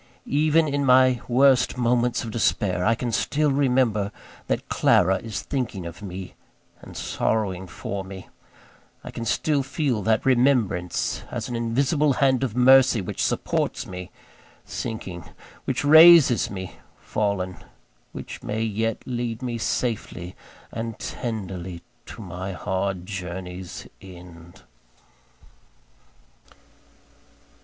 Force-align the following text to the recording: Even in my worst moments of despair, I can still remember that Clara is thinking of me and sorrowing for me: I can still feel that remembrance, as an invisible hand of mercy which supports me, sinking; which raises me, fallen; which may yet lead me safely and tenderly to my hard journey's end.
Even 0.25 0.67
in 0.67 0.83
my 0.83 1.21
worst 1.27 1.77
moments 1.77 2.23
of 2.23 2.31
despair, 2.31 2.83
I 2.83 2.95
can 2.95 3.11
still 3.11 3.51
remember 3.51 4.11
that 4.47 4.67
Clara 4.67 5.17
is 5.17 5.43
thinking 5.43 5.85
of 5.85 6.01
me 6.01 6.33
and 6.81 6.97
sorrowing 6.97 7.67
for 7.67 8.03
me: 8.03 8.27
I 9.03 9.11
can 9.11 9.25
still 9.25 9.61
feel 9.61 10.01
that 10.01 10.25
remembrance, 10.25 11.21
as 11.29 11.47
an 11.49 11.55
invisible 11.55 12.13
hand 12.13 12.43
of 12.43 12.55
mercy 12.55 12.99
which 12.99 13.23
supports 13.23 13.85
me, 13.85 14.09
sinking; 14.65 15.23
which 15.65 15.85
raises 15.85 16.49
me, 16.49 16.77
fallen; 16.99 17.57
which 18.11 18.41
may 18.41 18.63
yet 18.63 19.03
lead 19.05 19.43
me 19.43 19.59
safely 19.59 20.35
and 20.71 20.97
tenderly 20.97 21.83
to 22.07 22.23
my 22.23 22.53
hard 22.53 23.05
journey's 23.05 23.85
end. 24.01 24.63